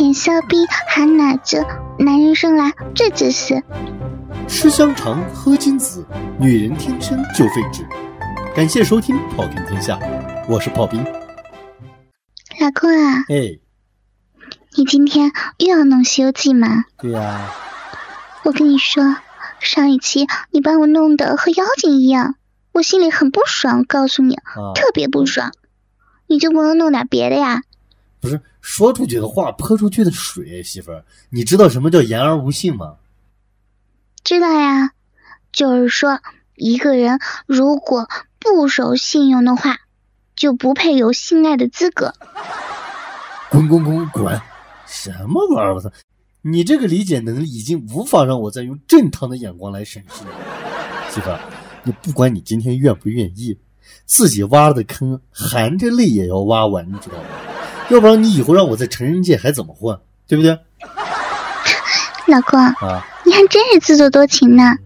[0.00, 0.56] 舔骚逼
[0.88, 1.62] 喊奶子，
[1.98, 3.62] 男人生来最自私。
[4.48, 6.02] 吃香肠喝金子，
[6.38, 7.86] 女人天生就废纸。
[8.56, 9.96] 感谢收听《炮兵天下》，
[10.48, 11.04] 我是炮兵。
[12.58, 13.58] 老公啊，哎，
[14.74, 16.86] 你今天又要弄《西游记》吗？
[16.96, 17.50] 对呀、
[18.44, 19.16] 我跟你说，
[19.60, 22.36] 上一期你把我弄得和妖精一样，
[22.72, 23.84] 我心里很不爽。
[23.84, 25.52] 告诉你，啊，特别不爽。
[26.26, 27.60] 你就不能弄点别的呀？
[28.20, 32.96] 不是说出去的话泼出去的水，媳妇儿，你知道什么叫言而无信吗？
[34.22, 34.90] 知道呀，
[35.52, 36.20] 就是说，
[36.56, 38.06] 一个人如果
[38.38, 39.78] 不守信用的话，
[40.36, 42.14] 就不配有性爱的资格。
[43.50, 44.40] 滚滚滚滚！
[44.86, 45.74] 什么玩意儿？
[45.74, 45.90] 我操！
[46.42, 51.40] 你这个理解能力已经无法让我再用正常的眼光来审视你了，媳妇儿，
[51.82, 53.58] 你不管你今天愿不愿意，
[54.04, 57.24] 自己挖的坑含着泪也要挖完，你知道吗？
[57.90, 60.58] 要不然你以后让我在成人界还怎么混，对不对？
[62.26, 64.76] 老公，啊，你还真是自作多情呢。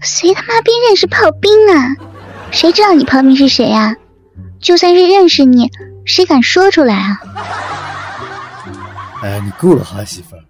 [0.00, 1.94] 谁他妈逼认识炮兵啊？
[2.50, 3.94] 谁知道你炮兵是谁啊？
[4.60, 5.70] 就算是认识你，
[6.04, 7.20] 谁敢说出来啊？
[9.22, 10.42] 哎，你够了哈，媳妇儿，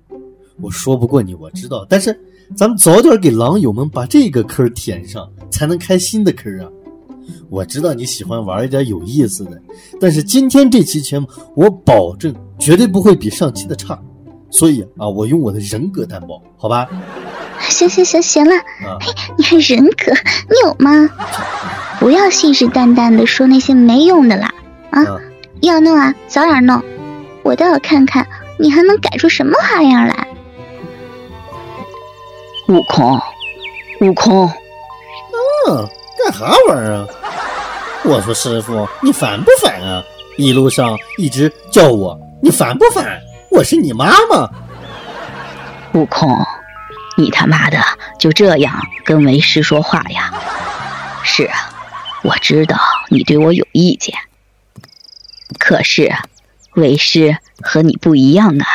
[0.61, 2.19] 我说不过你，我知道，但是
[2.57, 6.67] 咱们早点给狼友们把这个坑填上，才能开新的坑啊！
[7.49, 9.61] 我知道你喜欢玩一点有意思的，
[10.01, 13.99] 但是今天这期节目，我保证绝对不会比上期的差，
[14.51, 16.87] 所以啊，我用我的人格担保，好吧？
[17.69, 18.99] 行行行行了，啊，
[19.37, 20.13] 你还人格，
[20.49, 21.09] 你有吗？
[21.99, 24.53] 不要信誓旦旦的说那些没用的啦！
[24.91, 25.21] 啊，啊
[25.61, 26.83] 要弄啊，早点弄，
[27.43, 28.27] 我倒要看看
[28.59, 30.27] 你还能改出什么花样来。
[32.69, 33.21] 悟空，
[34.01, 34.49] 悟空，
[35.69, 35.89] 嗯，
[36.33, 37.07] 啥玩意儿啊？
[38.05, 40.03] 我说师傅，你烦不烦啊？
[40.37, 43.21] 一路上一直叫我，你烦不烦？
[43.51, 44.49] 我是你妈妈。
[45.93, 46.39] 悟空，
[47.17, 47.79] 你他妈的
[48.19, 50.33] 就这样跟为师说话呀？
[51.23, 51.71] 是啊，
[52.23, 54.15] 我知道你对我有意见，
[55.59, 56.15] 可是
[56.75, 58.67] 为师和你不一样啊。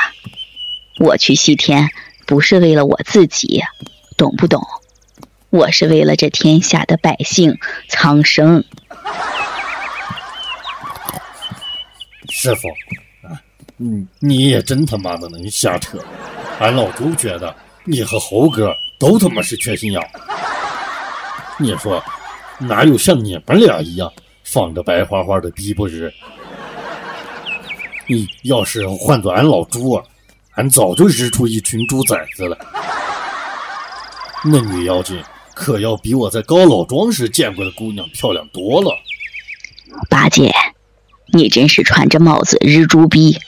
[1.00, 1.90] 我去西天
[2.28, 3.64] 不是为了我自己，
[4.18, 4.62] 懂不懂？
[5.56, 7.58] 我是为了这天下的百姓、
[7.88, 8.62] 苍生。
[12.28, 12.68] 师傅，
[13.26, 13.40] 啊，
[13.78, 15.98] 嗯，你也真他妈的能瞎扯！
[16.60, 17.56] 俺老周觉得
[17.86, 20.02] 你和猴哥都他妈是缺心眼。
[21.58, 22.04] 你说
[22.60, 24.12] 哪有像你们俩一样
[24.44, 26.12] 放着白花花的逼不日？
[28.08, 30.04] 你要是换做俺老朱啊，
[30.56, 32.58] 俺早就日出一群猪崽子了。
[34.44, 35.18] 那女妖精
[35.56, 39.00] 可要比我在高老庄时见过的姑娘漂亮多了。
[40.10, 40.54] 八戒，
[41.34, 43.40] 你真是穿着帽子日猪逼，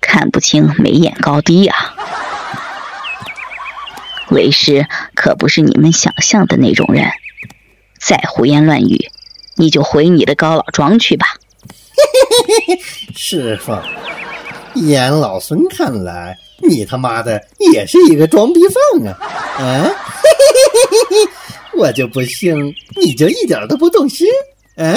[0.00, 1.94] 看不清眉眼高低啊！
[4.30, 7.10] 为师可不是你们想象的那种人，
[8.00, 9.08] 再胡言乱语，
[9.56, 11.26] 你就回你的高老庄去吧。
[13.14, 13.78] 师傅，
[14.74, 19.18] 严老孙看来，你他妈的也是一个装逼犯啊！
[19.58, 19.90] 啊，
[21.76, 24.26] 我就不信你就一点都不动心，
[24.76, 24.94] 啊？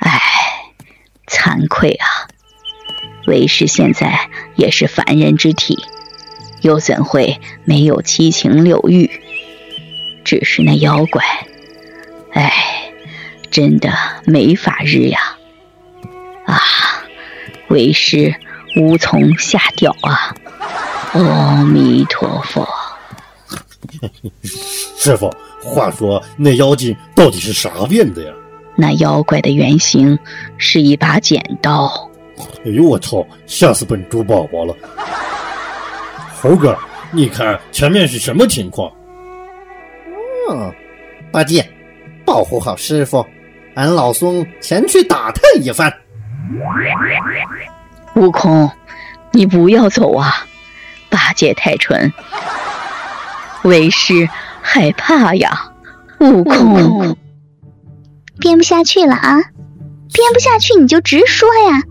[0.00, 0.20] 唉，
[1.26, 2.06] 惭愧啊！
[3.26, 5.76] 为师现在也是凡人之体，
[6.60, 9.10] 又怎会没有七情六欲？
[10.24, 11.24] 只是那妖怪，
[12.32, 12.90] 唉，
[13.50, 13.92] 真的
[14.24, 15.38] 没法日呀！
[16.44, 16.60] 啊，
[17.68, 18.34] 为师
[18.76, 20.34] 无从下掉啊！
[21.14, 22.66] 阿弥陀佛。
[24.96, 25.30] 师傅，
[25.62, 28.32] 话说那妖精到底是啥变的呀？
[28.76, 30.18] 那妖怪的原型
[30.58, 31.90] 是一把剪刀。
[32.66, 34.74] 哎呦我操，吓死本猪宝宝了！
[36.38, 36.76] 猴哥，
[37.12, 38.92] 你看前面是什么情况？
[40.50, 40.70] 嗯，
[41.32, 41.66] 八戒，
[42.26, 43.24] 保护好师傅，
[43.74, 45.90] 俺老孙前去打探一番。
[48.16, 48.70] 悟空，
[49.32, 50.46] 你不要走啊！
[51.10, 52.14] 八戒太蠢，
[53.62, 54.28] 为师
[54.62, 55.70] 害怕呀！
[56.20, 57.14] 悟空，
[58.38, 59.36] 编不下去了啊！
[60.12, 61.82] 编不下去你就直说呀！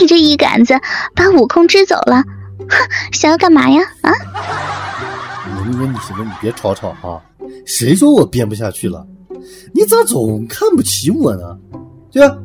[0.00, 0.80] 你这一杆子
[1.14, 2.24] 把悟空支走了，
[2.70, 3.82] 哼，想要干嘛呀？
[4.00, 4.12] 啊！
[5.58, 7.20] 文文，你媳妇，你别吵吵啊！
[7.66, 9.06] 谁说我编不下去了？
[9.74, 11.58] 你咋总看不起我呢？
[12.10, 12.38] 对吧？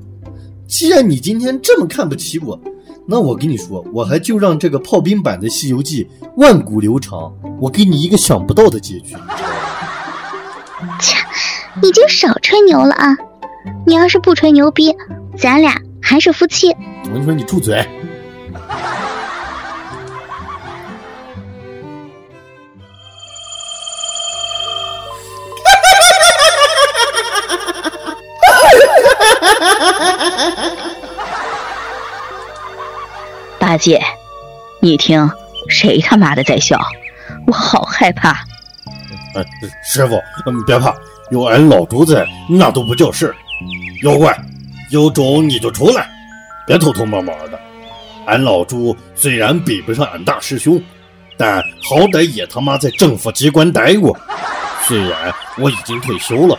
[0.67, 2.59] 既然你今天这么看不起我，
[3.05, 6.05] 那我跟你说，我还就让这个炮兵版的《西游记》
[6.37, 9.15] 万古流长，我给你一个想不到的结局。
[10.99, 11.17] 切，
[11.81, 13.15] 你就少吹牛了啊！
[13.85, 14.95] 你要是不吹牛逼，
[15.37, 16.69] 咱俩还是夫妻。
[17.05, 17.85] 我跟你说，你住嘴！
[33.83, 34.01] 姐，
[34.79, 35.29] 你听，
[35.67, 36.79] 谁他妈的在笑？
[37.45, 38.29] 我好害怕！
[39.35, 39.43] 哎，
[39.83, 40.17] 师傅，
[40.65, 40.95] 别怕，
[41.31, 43.35] 有俺老猪在，那都不叫事。
[44.01, 44.33] 妖怪，
[44.89, 46.09] 有种你就出来，
[46.65, 47.59] 别偷偷摸摸的。
[48.25, 50.81] 俺老猪虽然比不上俺大师兄，
[51.35, 54.17] 但好歹也他妈在政府机关待过。
[54.87, 56.57] 虽然我已经退休了，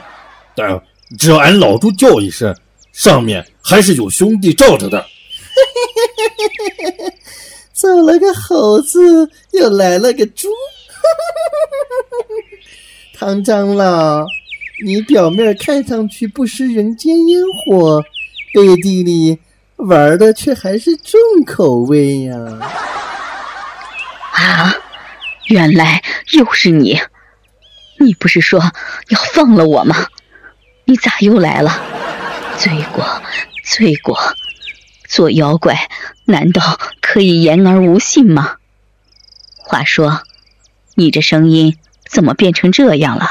[0.54, 0.78] 但
[1.18, 2.54] 只要俺老猪叫一声，
[2.92, 5.02] 上面还是有兄弟罩着的。
[7.72, 10.48] 走了个猴子，又来了个猪。
[13.18, 14.24] 唐长老，
[14.84, 18.02] 你表面看上去不食人间烟火，
[18.52, 19.38] 背地里
[19.76, 22.36] 玩的却还是重口味呀！
[24.32, 24.74] 啊，
[25.48, 26.02] 原来
[26.32, 27.00] 又是你！
[28.00, 28.60] 你不是说
[29.08, 30.08] 要放了我吗？
[30.84, 31.80] 你咋又来了？
[32.58, 33.04] 罪过，
[33.64, 34.18] 罪过！
[35.14, 35.88] 做妖怪
[36.24, 38.56] 难道可以言而无信吗？
[39.58, 40.22] 话说，
[40.96, 41.76] 你这声音
[42.10, 43.28] 怎么变成这样了？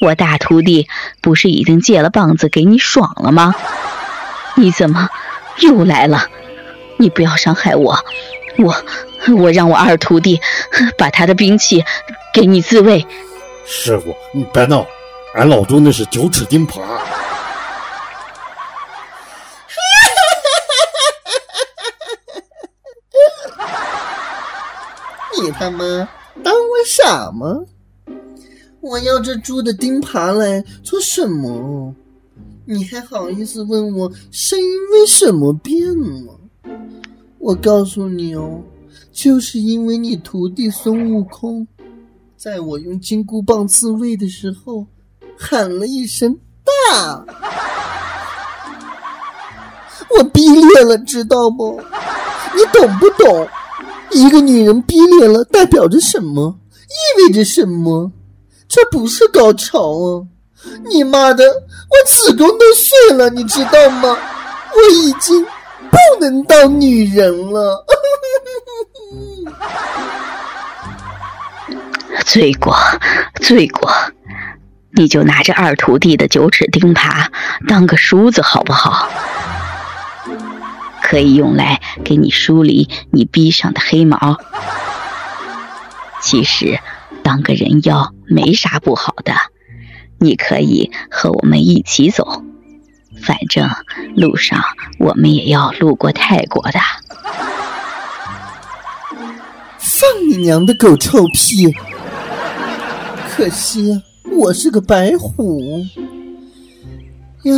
[0.00, 0.86] 我大徒弟
[1.20, 3.52] 不是已经借了棒子给你爽了吗？
[4.54, 5.08] 你怎么
[5.58, 6.28] 又来了？
[6.98, 7.98] 你不要伤害我，
[8.58, 8.84] 我
[9.36, 10.40] 我让我二徒弟
[10.96, 11.84] 把他的兵器
[12.32, 13.04] 给你自卫。
[13.66, 14.86] 师傅，你别闹，
[15.34, 16.80] 俺老猪那是九齿钉耙。
[25.46, 25.86] 你他妈
[26.42, 27.64] 当我傻吗？
[28.80, 31.94] 我要这猪的钉耙来做什么？
[32.64, 35.86] 你还好意思问我声音为什么变
[36.26, 36.40] 了？
[37.38, 38.60] 我告诉你哦，
[39.12, 41.64] 就是因为你徒弟孙悟空，
[42.36, 44.84] 在我用金箍棒自卫的时候，
[45.38, 46.36] 喊了一声
[46.90, 47.24] “大”，
[50.18, 51.80] 我逼脸了，知道不？
[52.56, 53.48] 你懂不懂？
[54.16, 56.58] 一个女人逼脸了，代表着什么？
[56.88, 58.10] 意味着什么？
[58.66, 60.24] 这不是高潮啊！
[60.88, 64.18] 你妈的，我子宫都碎了，你知道吗？
[64.74, 67.84] 我已经不能当女人了。
[72.24, 72.74] 罪过，
[73.40, 73.92] 罪过！
[74.92, 77.26] 你就拿着二徒弟的九齿钉耙
[77.68, 79.10] 当个梳子好不好？
[81.08, 84.36] 可以用来给你梳理你逼上的黑毛。
[86.20, 86.80] 其实，
[87.22, 89.32] 当个人妖没啥不好的。
[90.18, 92.42] 你可以和我们一起走，
[93.22, 93.70] 反正
[94.16, 94.60] 路上
[94.98, 96.80] 我们也要路过泰国的。
[99.78, 101.72] 放你娘的狗臭屁！
[103.30, 105.84] 可惜我是个白虎
[107.44, 107.54] 呀。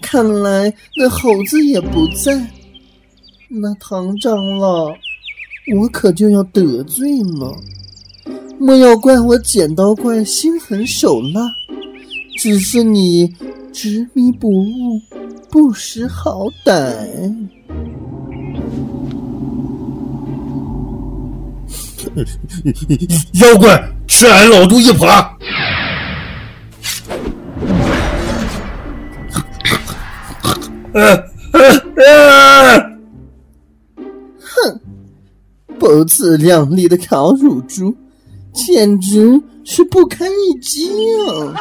[0.00, 2.46] 看来那猴子也不在，
[3.56, 4.86] 那唐长老，
[5.76, 7.56] 我可就要得罪了。
[8.58, 11.40] 莫要怪我剪刀怪心狠手辣，
[12.36, 13.32] 只是你
[13.72, 15.00] 执迷不悟，
[15.50, 16.72] 不识好歹。
[23.34, 25.28] 妖怪，吃俺老猪一耙！
[30.92, 31.22] 哼，
[35.94, 37.94] 不自量力的烤乳猪，
[38.52, 40.90] 简直是不堪一击
[41.22, 41.54] 啊！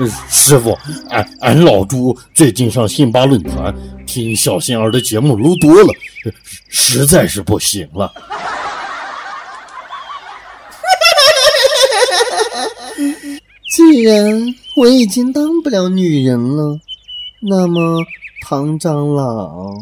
[0.30, 0.74] 师傅，
[1.10, 3.74] 俺俺老猪最近上辛巴论坛
[4.06, 5.92] 听小仙儿的节目撸多了，
[6.70, 8.10] 实在是不行了。
[13.70, 14.42] 既然
[14.76, 16.78] 我已经当不了女人了。
[17.38, 18.02] 那么，
[18.40, 19.74] 唐长老，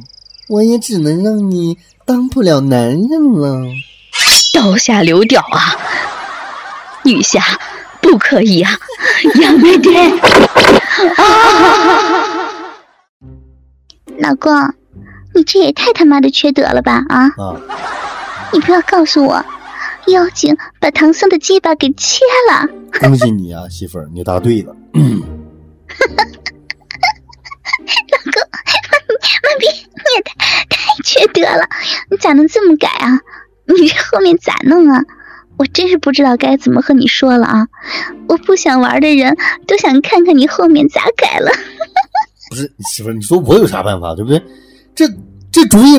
[0.48, 3.62] 我也只能让你当不了男人了。
[4.52, 5.76] 刀下留屌啊，
[7.02, 7.42] 女侠
[8.00, 8.78] 不可以啊，
[9.40, 9.92] 杨梅爹。
[14.18, 14.52] 老公，
[15.34, 17.24] 你这也太他妈的缺德了吧啊！
[17.36, 17.56] 啊，
[18.52, 19.44] 你不要告诉我，
[20.06, 22.20] 妖精把唐僧的鸡巴给切
[22.50, 22.68] 了。
[23.00, 24.72] 恭喜你啊， 媳妇儿，你答对了。
[28.12, 28.40] 老公，
[29.42, 31.68] 妈逼，你也太太缺德了，
[32.14, 33.18] 你咋能这么改啊？
[33.66, 35.02] 你这后面咋弄啊？
[35.56, 37.66] 我真是不知道该怎么和你说了啊！
[38.28, 41.50] 我不想玩的人都想看看你后面咋改了。
[42.50, 44.40] 不是媳妇儿，你说我有啥办法，对不对？
[44.94, 45.08] 这
[45.50, 45.98] 这主意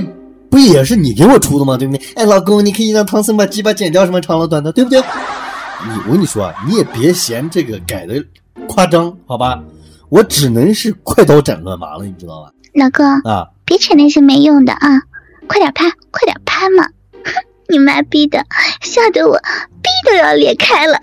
[0.50, 1.76] 不也是你给我出的吗？
[1.78, 2.06] 对不对？
[2.16, 5.00] 哎，老公，你可以让唐僧把鸡巴剪掉，什么长了短的，对不对？
[5.00, 8.24] 你我跟你说啊，你也别嫌这个改的
[8.68, 9.62] 夸张，好吧？
[10.10, 12.52] 我只能是快刀斩乱麻了，你知道吧？
[12.74, 15.02] 老公，啊，别扯那些没用的啊！
[15.48, 16.84] 快点拍，快点拍嘛！
[17.24, 17.32] 哼，
[17.70, 18.46] 你妈逼的，
[18.82, 19.38] 吓得我
[19.82, 21.00] 逼都要裂开了。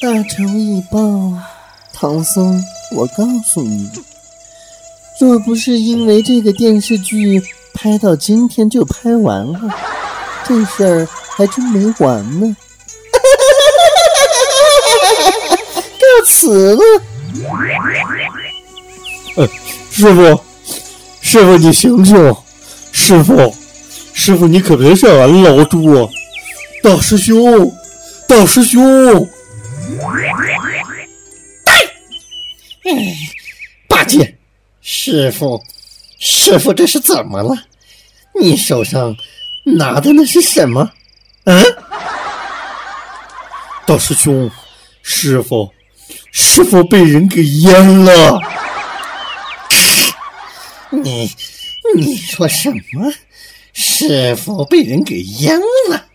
[0.00, 0.98] 大仇已报，
[1.92, 2.62] 唐僧，
[2.92, 3.90] 我告诉你，
[5.20, 7.42] 若不是因为这个电视剧
[7.74, 9.58] 拍到今天就拍完了，
[10.44, 12.56] 这事儿还真没完呢。
[15.98, 16.82] 告辞了，
[19.90, 20.40] 师傅，
[21.30, 22.34] 师傅你醒醒！
[22.90, 23.54] 师傅，
[24.14, 26.08] 师傅你可别吓俺老猪啊！
[26.82, 27.70] 大师兄，
[28.26, 29.28] 大师兄！
[33.86, 34.38] 八戒，
[34.80, 35.62] 师傅，
[36.18, 37.54] 师傅这是怎么了？
[38.40, 39.14] 你手上
[39.76, 40.90] 拿的那是什么？
[41.44, 41.62] 嗯？
[43.86, 44.50] 大师兄，
[45.02, 45.70] 师傅，
[46.32, 48.40] 师傅被人给淹了！
[50.90, 51.30] 你
[51.96, 53.12] 你说什么？
[53.72, 55.58] 师傅被人给淹
[55.90, 56.06] 了？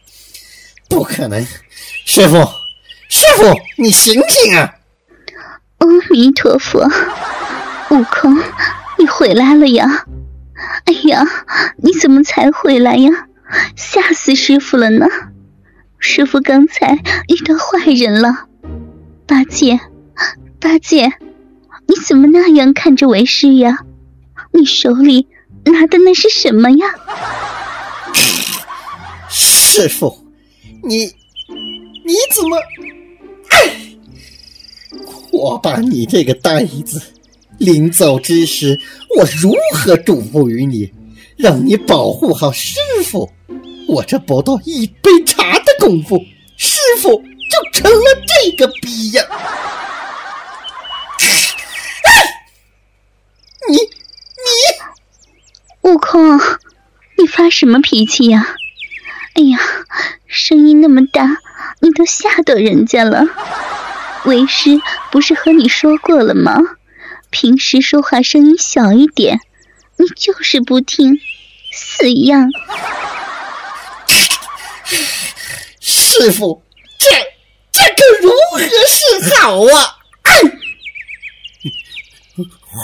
[0.89, 1.45] 不可能！
[2.05, 2.35] 师傅，
[3.09, 4.75] 师傅，你醒醒啊！
[5.77, 6.85] 阿弥陀佛，
[7.89, 8.37] 悟空，
[8.97, 10.05] 你回来了呀！
[10.85, 11.23] 哎呀，
[11.77, 13.09] 你怎么才回来呀？
[13.75, 15.07] 吓死师傅了呢！
[15.99, 16.95] 师傅刚才
[17.27, 18.47] 遇到坏人了。
[19.25, 19.79] 八戒，
[20.59, 21.13] 八戒，
[21.87, 23.79] 你怎么那样看着为师呀？
[24.53, 25.27] 你手里
[25.65, 26.85] 拿的那是什么呀？
[29.29, 30.25] 师傅，
[30.83, 31.05] 你
[32.05, 32.57] 你怎么？
[33.49, 33.75] 哎！
[35.31, 37.01] 我把你这个呆子，
[37.57, 38.79] 临走之时，
[39.17, 40.93] 我如何嘱咐于你，
[41.35, 43.31] 让你保护好师傅？
[43.87, 46.23] 我这不到一杯茶的功夫，
[46.55, 47.23] 师傅就
[47.71, 49.25] 成了这个逼样。
[53.69, 53.77] 你
[55.81, 56.39] 悟空，
[57.17, 58.55] 你发什么脾气呀？
[59.35, 59.59] 哎呀，
[60.27, 61.37] 声音那么大，
[61.79, 63.25] 你都吓到人家了。
[64.25, 64.79] 为师
[65.11, 66.57] 不是和你说过了吗？
[67.29, 69.39] 平时说话声音小一点，
[69.97, 71.19] 你就是不听，
[71.71, 72.49] 死样！
[75.79, 76.63] 师傅，
[76.99, 77.09] 这
[77.71, 79.97] 这可如何是好啊？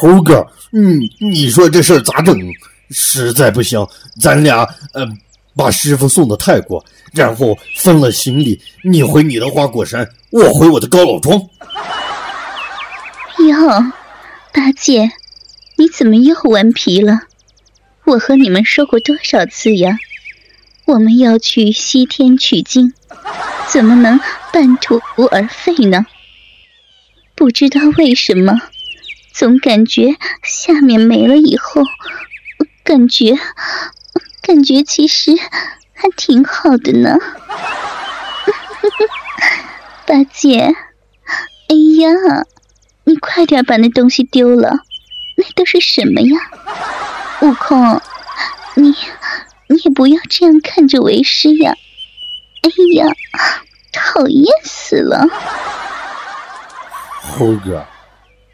[0.02, 2.38] 猴哥，嗯，你说这事儿咋整？
[2.92, 3.86] 实在不行，
[4.20, 5.06] 咱俩呃
[5.56, 6.84] 把师傅送到泰国，
[7.14, 11.40] 然后分了行李，你回你的花果山，我回我的高老庄。
[13.48, 13.84] 哟，
[14.52, 15.12] 八戒，
[15.78, 17.20] 你怎么又顽皮了？
[18.06, 19.98] 我和你们说过多少次呀？
[20.86, 22.92] 我们要去西天取经，
[23.68, 24.20] 怎么能
[24.52, 25.00] 半途
[25.30, 26.08] 而废呢？
[27.36, 28.60] 不知道为什么，
[29.40, 31.82] 总感觉下面没了以后，
[32.84, 33.40] 感觉
[34.42, 35.32] 感觉其实
[35.94, 37.18] 还挺好的呢。
[40.06, 40.76] 八戒，
[41.70, 42.10] 哎呀，
[43.06, 44.80] 你快点把那东西丢了，
[45.38, 46.38] 那都是什么呀？
[47.42, 48.02] 悟空，
[48.76, 48.94] 你
[49.68, 51.76] 你也不要这样看着为师呀！
[52.64, 53.06] 哎呀，
[53.94, 55.26] 讨厌死了！
[57.22, 57.88] 猴哥，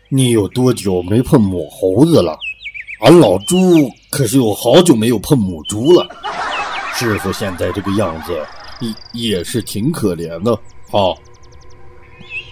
[0.10, 2.38] 你有多久没碰母猴子了？
[3.02, 6.08] 俺老猪可是有好久没有碰母猪了。
[6.94, 8.34] 师傅现在这个样子，
[8.80, 8.94] 也
[9.38, 10.58] 也是挺可怜的。
[10.90, 11.18] 好，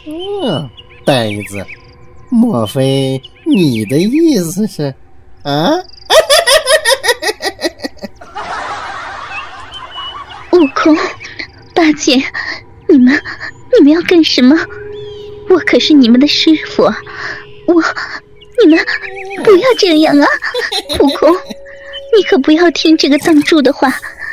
[0.05, 0.69] 嗯，
[1.05, 1.65] 呆子，
[2.29, 4.93] 莫非你的意思是
[5.43, 5.71] 啊？
[10.51, 10.93] 悟空，
[11.73, 12.15] 八戒，
[12.89, 13.13] 你们
[13.77, 14.57] 你们要干什么？
[15.49, 16.83] 我可是你们的师傅，
[17.73, 17.83] 我
[18.63, 18.85] 你们
[19.43, 20.27] 不要这样啊！
[20.99, 21.33] 悟空，
[22.15, 23.87] 你可不要听这个藏柱的话，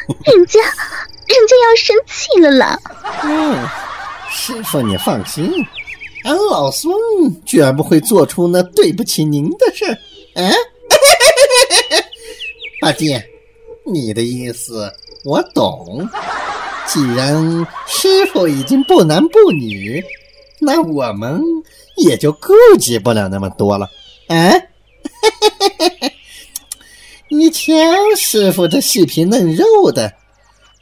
[0.06, 2.78] 人家人家要生气了啦！
[3.24, 3.66] 嗯，
[4.30, 5.50] 师傅你放心，
[6.24, 6.92] 俺老孙
[7.46, 9.92] 绝不会做出那对不起您的事儿。
[10.42, 10.52] 啊，
[12.80, 13.24] 八戒，
[13.86, 14.92] 你的意思
[15.24, 16.06] 我懂。
[16.86, 20.02] 既然师傅已经不男不女，
[20.58, 21.40] 那我们
[22.00, 23.88] 也就顾及不了那么多了。
[24.28, 24.52] 啊，
[27.28, 27.72] 你瞧
[28.16, 30.12] 师傅这细皮嫩肉的，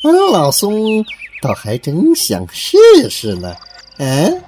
[0.02, 1.04] 俺老孙
[1.42, 2.76] 倒还真想试
[3.10, 3.54] 试呢。
[3.98, 4.42] 嗯。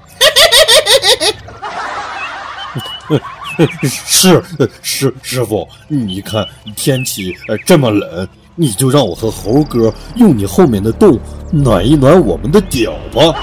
[3.82, 4.42] 是
[4.80, 6.46] 师师傅，你看
[6.76, 7.36] 天气
[7.66, 11.18] 这么冷，你就让我和猴哥用你后面的洞
[11.52, 13.34] 暖一暖我们的屌吧。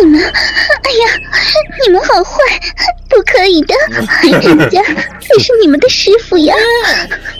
[0.00, 0.20] 你们，
[0.82, 1.20] 哎呀，
[1.84, 2.38] 你们好坏，
[3.08, 3.74] 不可以的！
[4.40, 6.54] 人家可是你们的师傅呀，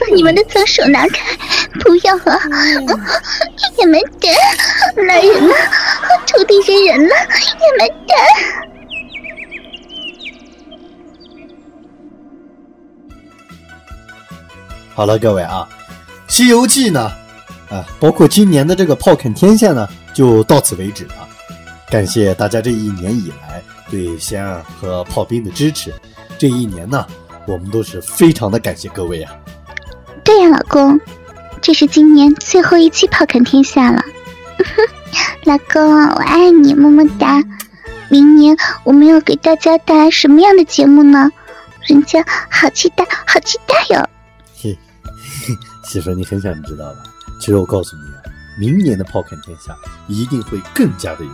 [0.01, 1.37] 把你们的脏手拿开，
[1.81, 2.41] 不要啊！
[3.79, 4.29] 也没得，
[5.07, 5.55] 来人呐，
[6.27, 7.15] 徒弟人人了，
[7.61, 8.15] 也没得。
[14.95, 15.69] 好了，各位啊，
[16.35, 17.13] 《西游记》呢，
[17.69, 21.29] 啊，包括今年的这个炮啃天下呢，就到此为止了。
[21.89, 25.93] 感谢大家这一年以来对仙儿和炮兵的支持，
[26.37, 27.07] 这一年呢，
[27.47, 29.33] 我们都是非常的感谢各位啊。
[30.25, 31.01] 对呀，老公，
[31.63, 34.03] 这是今年最后一期炮啃天下了。
[35.45, 37.43] 老公，我爱你，么么哒。
[38.09, 41.31] 明年我们要给大家带来什么样的节目呢？
[41.87, 44.09] 人家好期待，好期待哟。
[44.61, 44.77] 嘿
[45.85, 47.05] 媳妇， 你很想知道吧？
[47.41, 49.77] 其实我告诉你啊，明年的炮看天下
[50.09, 51.31] 一定会更加的有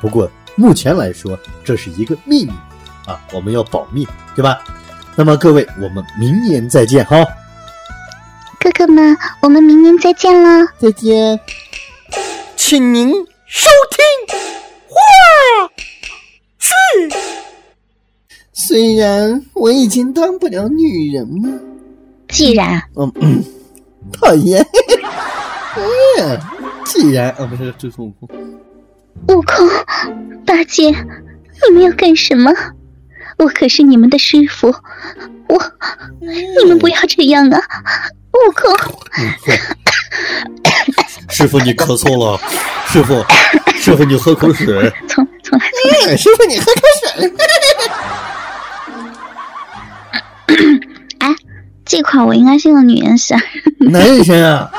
[0.00, 2.52] 不过目前来说，这是一个秘密
[3.06, 4.62] 啊，我们要保密，对吧？
[5.16, 7.16] 那么各位，我们明年再见哈！
[8.58, 11.38] 哥哥们，我们明年再见了，再见，
[12.56, 13.10] 请您
[13.46, 14.00] 收听。
[18.52, 21.60] 虽然我已经当不了女人了。
[22.28, 23.42] 既然，嗯嗯，
[24.12, 24.64] 讨厌，
[25.74, 28.28] 哎呀，既然啊，不是这孙悟空，
[29.28, 29.68] 悟空，
[30.46, 32.52] 八戒，你们要干什么？
[33.38, 34.68] 我可是你们的师傅，
[35.48, 35.62] 我，
[36.20, 37.60] 你们不要这样啊！
[38.32, 38.70] 悟空，
[41.30, 42.38] 师傅你咳嗽了，
[42.86, 43.24] 师傅，
[43.74, 45.58] 师傅你喝口水， 从从
[46.06, 46.80] 来，师傅你喝口
[47.16, 47.32] 水。
[51.86, 53.36] 这块我应该是用女人声，
[53.78, 54.70] 男人声啊！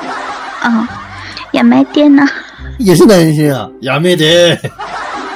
[0.63, 0.87] 哦，
[1.51, 2.25] 也没爹呢，
[2.83, 4.57] 也是男人声啊，也没得。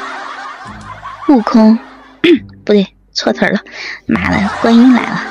[1.29, 1.77] 悟空，
[2.63, 3.59] 不对，错词了，
[4.05, 5.21] 妈的，观音来了，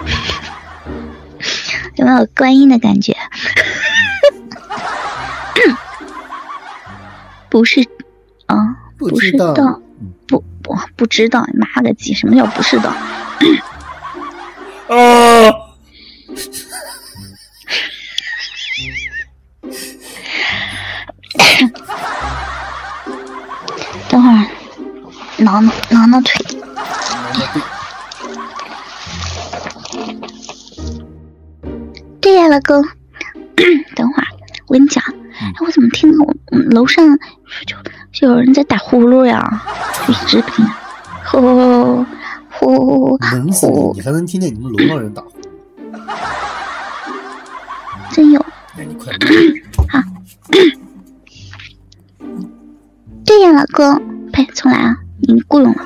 [1.96, 3.16] 有没有观音的感觉？
[7.48, 7.80] 不是，
[8.46, 8.56] 啊，
[8.98, 9.80] 不是道，
[10.26, 12.90] 不不不知道，妈个鸡，什么叫不是道？
[14.88, 15.50] 啊！
[32.60, 32.88] 对呀，老公。
[33.94, 34.26] 等会儿，
[34.66, 35.02] 我跟你讲，
[35.38, 36.34] 哎，我怎么听到我
[36.70, 37.04] 楼上
[37.66, 37.76] 就
[38.12, 39.62] 就有人在打呼噜呀？
[40.06, 40.64] 就一直听，
[41.24, 42.04] 呼呼
[42.50, 43.18] 呼。
[43.18, 44.00] 能呼你！
[44.00, 45.30] 你还能听见你们楼上人打呼？
[48.12, 48.44] 真有。
[48.76, 49.12] 那你快
[49.90, 50.00] 好。
[53.24, 54.96] 对呀，老公，呸，重来啊！
[55.20, 55.84] 你雇佣了。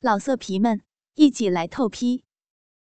[0.00, 0.80] 老色皮们，
[1.14, 2.24] 一起来透批！